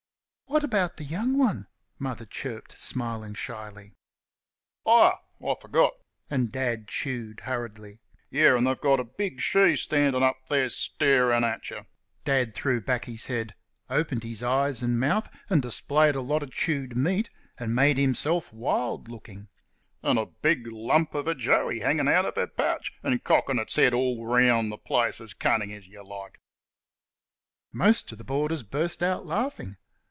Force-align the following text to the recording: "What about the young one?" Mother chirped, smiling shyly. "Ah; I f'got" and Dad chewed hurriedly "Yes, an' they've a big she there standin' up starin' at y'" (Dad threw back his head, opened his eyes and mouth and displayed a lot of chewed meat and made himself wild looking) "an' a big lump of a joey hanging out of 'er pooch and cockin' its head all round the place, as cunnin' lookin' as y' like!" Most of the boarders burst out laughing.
"What 0.47 0.65
about 0.65 0.97
the 0.97 1.05
young 1.05 1.37
one?" 1.37 1.67
Mother 1.97 2.25
chirped, 2.25 2.77
smiling 2.77 3.35
shyly. 3.35 3.93
"Ah; 4.85 5.19
I 5.41 5.53
f'got" 5.55 5.91
and 6.29 6.51
Dad 6.51 6.89
chewed 6.89 7.39
hurriedly 7.39 8.01
"Yes, 8.29 8.57
an' 8.57 8.65
they've 8.65 8.77
a 8.83 9.03
big 9.05 9.39
she 9.39 9.57
there 9.59 9.77
standin' 9.77 10.23
up 10.23 10.35
starin' 10.67 11.45
at 11.45 11.69
y'" 11.71 11.85
(Dad 12.25 12.53
threw 12.53 12.81
back 12.81 13.05
his 13.05 13.27
head, 13.27 13.55
opened 13.89 14.23
his 14.25 14.43
eyes 14.43 14.83
and 14.83 14.99
mouth 14.99 15.29
and 15.49 15.61
displayed 15.61 16.17
a 16.17 16.21
lot 16.21 16.43
of 16.43 16.51
chewed 16.51 16.97
meat 16.97 17.29
and 17.57 17.73
made 17.73 17.97
himself 17.97 18.51
wild 18.51 19.07
looking) 19.07 19.47
"an' 20.03 20.17
a 20.17 20.25
big 20.25 20.67
lump 20.67 21.15
of 21.15 21.29
a 21.29 21.33
joey 21.33 21.79
hanging 21.79 22.09
out 22.09 22.25
of 22.25 22.35
'er 22.35 22.47
pooch 22.47 22.91
and 23.03 23.23
cockin' 23.23 23.57
its 23.57 23.77
head 23.77 23.93
all 23.93 24.25
round 24.25 24.69
the 24.69 24.77
place, 24.77 25.21
as 25.21 25.33
cunnin' 25.33 25.69
lookin' 25.69 25.77
as 25.77 25.87
y' 25.87 25.97
like!" 26.01 26.37
Most 27.71 28.11
of 28.11 28.17
the 28.17 28.25
boarders 28.25 28.63
burst 28.63 29.01
out 29.01 29.25
laughing. 29.25 29.77